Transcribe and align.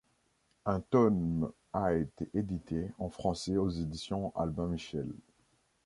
Un 0.65 0.79
tome 0.79 1.51
a 1.73 1.93
été 1.93 2.27
édité 2.33 2.89
en 2.97 3.11
français 3.11 3.57
aux 3.57 3.69
éditions 3.69 4.33
Albin 4.35 4.65
Michel. 4.65 5.13